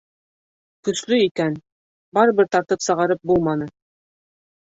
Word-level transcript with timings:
Көслө 0.87 1.17
икән, 1.25 1.57
барыбер 2.19 2.49
тартып 2.57 2.83
сығарып 2.87 3.23
булманы. 3.33 3.67